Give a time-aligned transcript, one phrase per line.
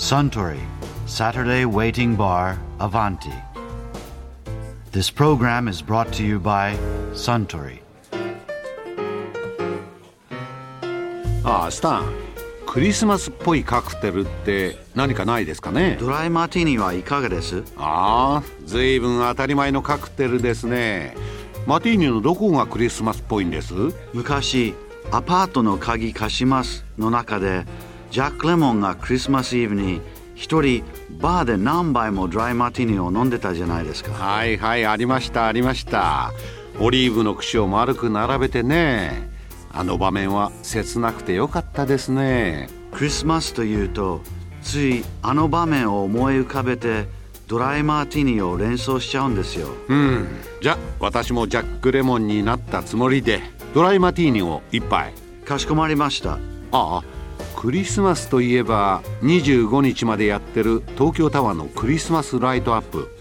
[0.00, 0.58] Suntory
[1.04, 3.34] Saturday Waiting Bar Avanti.
[4.92, 6.74] This program is brought to you by
[7.12, 7.82] Suntory.
[11.44, 12.14] ああスタン
[12.66, 15.98] クリスマスっぽいカクテルって何かないですかね？
[16.00, 17.62] ドライマーティーニはいかがです？
[17.76, 21.14] ああ随分当たり前のカクテルですね
[21.66, 23.74] マティーニのどこがクリスマスっぽいんです？
[24.14, 24.74] 昔
[25.12, 27.66] アパートの鍵貸しますの中で
[28.10, 30.00] ジャック・レモンがクリスマスイブに
[30.34, 30.82] 一人
[31.20, 34.12] バーで何杯もドライマーティーニを飲んでたじゃないですか。
[34.12, 36.32] はいはいありましたありました。
[36.80, 39.28] オリーブの串を丸く並べてね。
[39.72, 42.68] あの場面は切なくてよかったですね。
[42.90, 44.22] クリスマスというと
[44.62, 47.06] ついあの場面を思い浮かべて
[47.46, 49.68] ドライマーティーニを連想しちゃうんですよ。
[49.88, 50.26] うん。
[50.60, 53.40] じゃ私もジャック・レモンになったつもりで
[53.72, 55.12] ドライマティーニを一杯。
[55.44, 56.32] かしこまりました。
[56.32, 56.38] あ
[56.72, 57.19] あ
[57.60, 63.14] クリスマスといえば25日までやってる東京タワーのクリスマスライトアップ。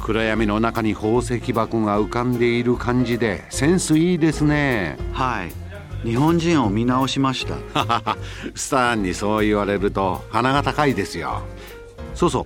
[0.00, 4.96] 暗闇の中に宝石箱が浮かんでいる感じでセンスいいですね。
[5.12, 5.52] はい。
[6.02, 7.56] 日本人を見直しました。
[8.56, 11.42] スターにそう言われると鼻が高いですよ。
[12.14, 12.44] そうそう。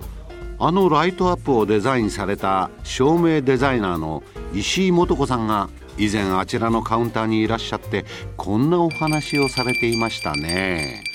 [0.58, 11.07] あのライトアップをデザインされた照明デザイナーの石井素子さんが以前あちらのカウンターにいらっしゃってこんなお話をされていましたね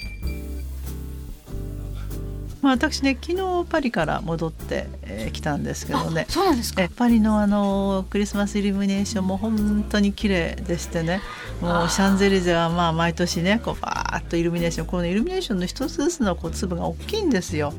[2.63, 6.25] まあ、私ね昨日パリから戻ってき、えー、たんですけどね。
[6.29, 6.87] そうなんですか。
[6.95, 11.21] パリのあのクリスマスイルミネーションも本当に綺麗でしてね。
[11.61, 14.87] もうシャンゼリゼはまあ毎年ねこうバーッとイルミネーション。
[14.87, 17.73] このイルミネーションの一つずつのこう粒が大きいんですよ。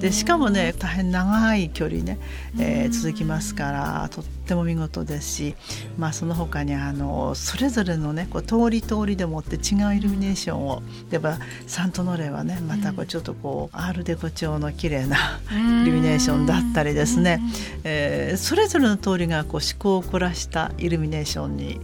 [0.00, 2.18] でしかもね大変長い距離ね、
[2.58, 5.54] えー、続きますからとっても見事ですし、
[5.98, 15.40] まあ、その他にあのそれぞれのねこう通り通りでもって違うイルミネーションを例えばサントノレはねまたこうちょっとこうアールデコ調の綺麗な
[15.82, 17.40] イルミネーションだったりですね、
[17.84, 21.80] えー、それぞれの通りがこう思考を凝らしたイルミネーションに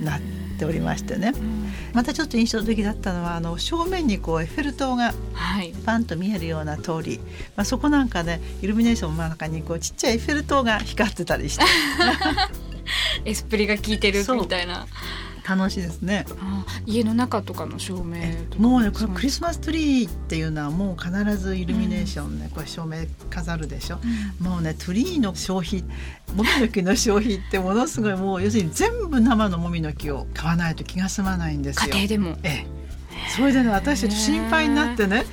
[0.00, 1.32] なっておりましてね、
[1.92, 5.12] またちょっと印象的だったのはあの正面にこうエッフェル塔が
[5.84, 7.20] パンと見えるような通り、
[7.56, 11.64] まあ、そこなんかねイルミネーションの真ん中にこうちっちゃいエッフェル塔が光ってたりして。
[13.24, 14.86] エスプリが効いてるみたいな。
[15.48, 16.26] 楽しいですね。
[16.86, 18.18] 家の中とかの照明
[18.58, 23.98] もうねこれクリスマスツリーっていうのはもう必ずイルミネーションね、うん、これ照明飾るでしょ、
[24.40, 25.84] うん、もうねツリーの消費
[26.34, 31.92] もみの木の消費ってものすごいもう要するに全部生のもみの木を買わないと気が済まないんですよ。
[31.92, 32.79] 家庭でも、ええ
[33.36, 35.24] それでね私たち心配になってね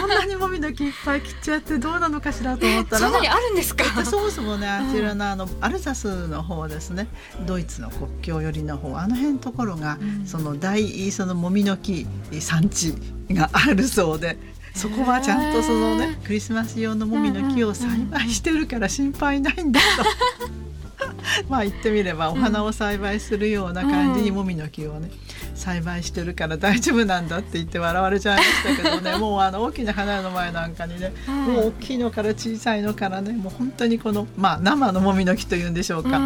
[0.00, 4.04] こんなにもみの木いっぱい切っちゃってどうなのかしらと思ったら、そんなにあるんですか？
[4.04, 7.06] そもそもねあちらのあのアルザスの方ですね
[7.46, 12.06] ドイツの国境寄りの方あの辺のところが、その大そのもみの木
[12.40, 12.94] 産地
[13.30, 14.36] があるそうで
[14.74, 20.04] そこはちゃんとそのねクリスマス用のもみの木を栽培してるから心配ないんだと。
[21.48, 25.10] まあ言ってみればお花を栽培するような感じにもみの木をね
[25.56, 29.16] 栽培してるから大丈夫なんだって言って笑われちゃいましたけどね。
[29.18, 36.20] もうあの大きな花の前なんかにね、もう大きいのから小さいのからねもう本当にこの、まあ、生のもみの木というんでしょうか、あ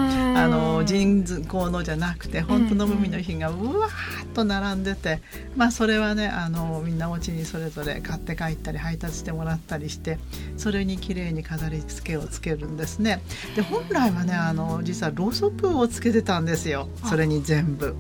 [0.49, 5.23] の人工のじゃなくて本当のもみの木がうわーっと並んでて、
[5.57, 10.19] まあそれはねあのみんなお家にそれぞれ買って帰ったり配達してもらったりして
[10.57, 13.23] それに綺麗に飾り付けをつけるんですね。
[13.55, 16.89] で本来はねあの実はろうそくをつけてたんですよ。
[17.09, 17.95] それに全部。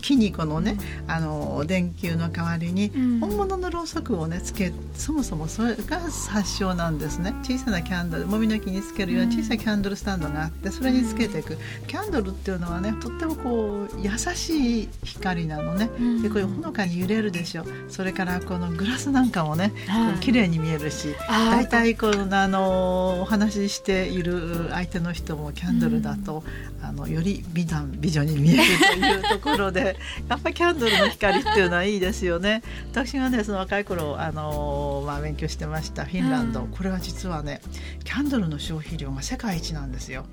[0.00, 0.32] 木に。
[0.32, 0.76] このね
[1.06, 7.34] あの電球の代わりに本物のろうそくをねつけそもそもそれが発祥なんですね。
[7.42, 11.56] 小さなキャンドルもみの木につけるような小さなキャンドルスタンドがあってそれにつけていく。
[11.86, 15.90] キャンドルっていうのはねとってもこう優しい光なのね。
[16.22, 17.64] でこういうほのかに揺れるでしょ。
[17.88, 19.72] それからこのグラスなんかもね
[20.20, 26.44] 綺麗に見えるし大体このあのお話ししている相手の人もキャンドルだと、
[26.82, 29.96] あのより美男美女に見えるというところで
[30.28, 32.62] やっぱりキャンドルの光っていうのはいいですよね。
[32.90, 37.60] 私がねその若い頃あの、まあ、勉強してましたフィンランド、うん、これは実はね
[38.04, 40.24] キャンドルの消費量が世界一なんですよ。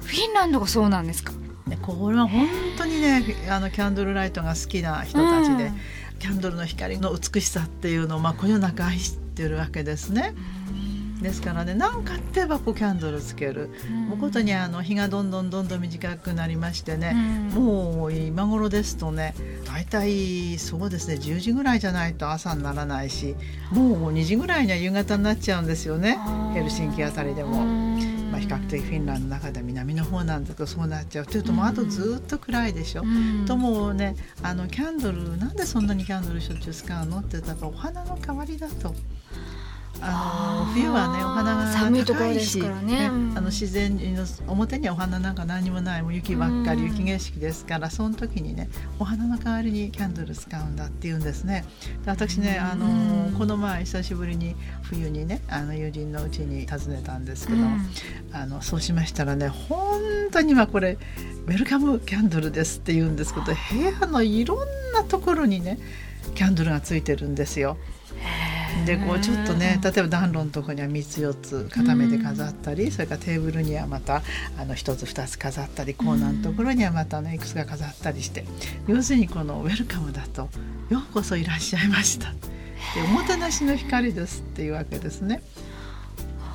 [0.00, 1.32] フィンランドがそうなんですか？
[1.66, 2.46] ね、これは本
[2.76, 10.34] 当にねあのキャンドルライトが好きな人たちで、うん、キャンドルの光の美しさっていうのを、まあ、この中愛してるわけですね。
[10.58, 10.63] うん
[11.24, 17.14] ですからね何かあってばこうキャンドルつける、うん、もうことにあの日がどんどんどんどん短くなりましてね、
[17.56, 19.34] うん、もう今頃ですとね
[19.66, 23.34] 大体そうですね10時ぐらいじゃないと朝にならないし
[23.72, 26.18] もう2時ぐらいには夕方になっちゃうんですよね
[26.52, 28.04] ヘルシンキあたりでも。
[28.34, 31.26] まあ、比較的フィンランドの中で南の方なんだけどそうなっちゃう。
[31.26, 33.02] というともうあとずっと暗いでしょ。
[33.02, 38.92] うん、ともうねあのキャンドルなんでそんなにキャンドルしょっちゅう使うのって言ったらお花の代わりだと。
[40.00, 43.06] あの冬はねお花が寒いところですからね。
[43.06, 43.32] うん。
[43.36, 46.88] あの自然の表にはお花なんか何もないもう雪ばっかりうん。
[46.88, 48.68] 雪景色ですからその時にね
[48.98, 51.64] お花の代わりにキャンドル使うんだって言うんですね。
[52.04, 57.76] で私ねあのうんこの前久しぶりに冬にねあの友人のうちに訪ねたんですけども、
[58.32, 60.00] あのそうしましたらね本
[60.30, 60.98] 当にはこれ
[61.46, 64.58] ウェルカムキャンドルですって言うんですけど部屋のいろん
[64.92, 65.78] なところにね
[66.34, 67.76] キャンドルがついてるんですよ。
[68.86, 74.22] でこうちょっとね例えば暖炉のところには3つ4つ固めて飾ったり、それからテーブルにはまた
[74.58, 78.44] あの1つ2つ飾ったりコーナーのところにはまたねいくつか飾ったりして
[78.86, 80.48] 要するにこのウェルカムだと
[80.90, 82.32] 「ようこそいらっしゃいました」
[82.94, 85.42] でおもてなしの光ですっていうわけですね。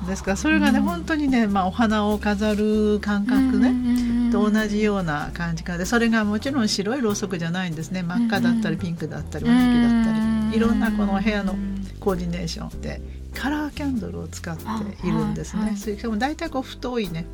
[0.06, 8.02] ですからそれがね、本当にね、まあ、お花を飾る感覚ね、と同じような感じかでそれがもちろん白いろうそくじゃないんですね。
[8.02, 11.54] 真っ赤だったりピンクだったり紫だったりいろんなこの部屋の
[12.00, 13.00] コーディネーションで
[13.34, 14.62] カラーキャンドルを使って
[15.06, 15.78] いるんですはいはいね。
[15.78, 17.26] それしかも大体こう太いね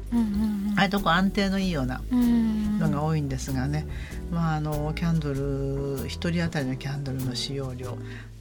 [0.76, 3.86] あれとこう安定のいいようなのが多いんですがね、
[4.30, 7.94] まあ、あのキャンドル一人当たりのキャンドルの使用量っ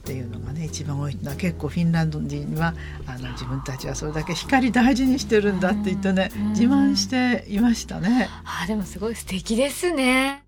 [0.04, 1.16] ていうのがね一番多い。
[1.16, 2.74] のは結構フィンランド人は
[3.06, 8.28] あの自分たちはそれだけ光大事にしてるんだって言ってねうん自慢していましたね。
[8.44, 10.45] あでもすごい素敵ですね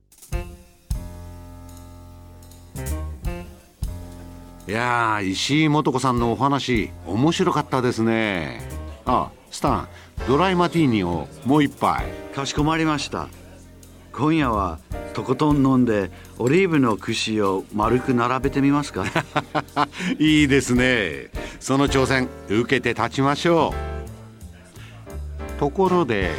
[4.68, 8.60] いやー石井素子さんのお話面白かったですね。
[9.06, 9.88] あスタン
[10.28, 12.04] ドライマティーニをもう一杯。
[12.34, 13.28] かしこまりました。
[14.12, 14.78] 今夜は
[15.14, 19.06] とことん飲んでオリーブの串を丸く並べてみますか？
[20.20, 21.30] いいですね。
[21.60, 23.72] その挑戦受けて立ちましょ
[25.56, 25.58] う。
[25.58, 26.30] ところで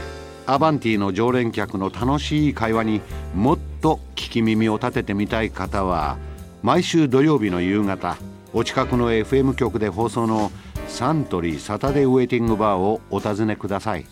[0.46, 3.02] アバンティの常連客の楽しい会話に
[3.36, 6.18] もっと聞き耳を立ててみたい方は
[6.62, 8.18] 毎週土曜日の夕方
[8.52, 10.52] お近くの FM 局で放送の
[10.88, 14.06] サントリーサタデーウェイティングバーをお尋ねください。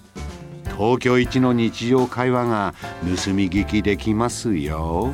[0.78, 5.14] 東京一の日常会話が盗み聞きできますよ。